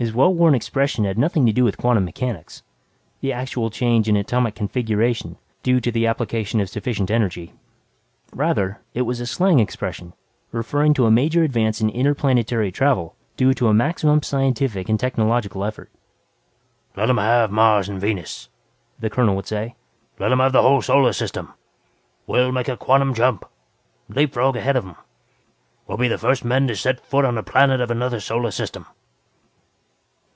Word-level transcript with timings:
His 0.00 0.12
well 0.14 0.32
worn 0.32 0.54
expression 0.54 1.04
had 1.04 1.18
nothing 1.18 1.44
to 1.46 1.52
do 1.52 1.64
with 1.64 1.76
quantum 1.76 2.04
mechanics 2.04 2.62
the 3.20 3.32
actual 3.32 3.68
change 3.68 4.08
in 4.08 4.14
atomic 4.16 4.54
configuration 4.54 5.36
due 5.64 5.80
to 5.80 5.90
the 5.90 6.06
application 6.06 6.60
of 6.60 6.68
sufficient 6.70 7.10
energy. 7.10 7.52
Rather, 8.32 8.80
it 8.94 9.02
was 9.02 9.18
a 9.18 9.26
slang 9.26 9.58
expression 9.58 10.12
referring 10.52 10.94
to 10.94 11.06
a 11.06 11.10
major 11.10 11.42
advance 11.42 11.80
in 11.80 11.90
inter 11.90 12.14
planetary 12.14 12.70
travel 12.70 13.16
due 13.36 13.52
to 13.54 13.66
a 13.66 13.74
maximum 13.74 14.22
scientific 14.22 14.88
and 14.88 15.00
technological 15.00 15.64
effort. 15.64 15.90
"Let 16.94 17.10
'em 17.10 17.18
have 17.18 17.50
Mars 17.50 17.88
and 17.88 18.00
Venus," 18.00 18.50
the 19.00 19.10
colonel 19.10 19.34
would 19.34 19.48
say 19.48 19.74
"Let 20.20 20.30
'em 20.30 20.38
have 20.38 20.52
the 20.52 20.62
whole 20.62 20.76
damn 20.76 20.82
Solar 20.82 21.12
System! 21.12 21.54
We'll 22.24 22.52
make 22.52 22.68
a 22.68 22.76
quantum 22.76 23.14
jump 23.14 23.44
leap 24.08 24.32
frog 24.32 24.54
ahead 24.54 24.76
of 24.76 24.86
'em. 24.86 24.94
We'll 25.88 25.98
be 25.98 26.06
the 26.06 26.18
first 26.18 26.44
men 26.44 26.68
to 26.68 26.76
set 26.76 27.00
foot 27.04 27.24
on 27.24 27.36
a 27.36 27.42
planet 27.42 27.80
of 27.80 27.90
another 27.90 28.20
solar 28.20 28.52
system." 28.52 28.86